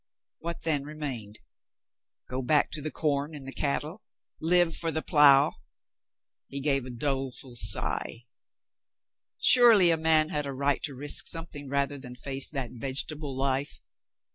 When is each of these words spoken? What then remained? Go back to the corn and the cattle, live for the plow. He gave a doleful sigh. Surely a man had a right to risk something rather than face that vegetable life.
What 0.39 0.63
then 0.63 0.83
remained? 0.83 1.37
Go 2.27 2.41
back 2.41 2.71
to 2.71 2.81
the 2.81 2.89
corn 2.89 3.35
and 3.35 3.47
the 3.47 3.53
cattle, 3.53 4.01
live 4.39 4.75
for 4.75 4.89
the 4.89 5.03
plow. 5.03 5.51
He 6.47 6.59
gave 6.59 6.85
a 6.85 6.89
doleful 6.89 7.55
sigh. 7.55 8.25
Surely 9.39 9.91
a 9.91 9.97
man 9.97 10.29
had 10.29 10.47
a 10.47 10.53
right 10.53 10.81
to 10.85 10.95
risk 10.95 11.27
something 11.27 11.69
rather 11.69 11.99
than 11.99 12.15
face 12.15 12.47
that 12.49 12.71
vegetable 12.73 13.37
life. 13.37 13.79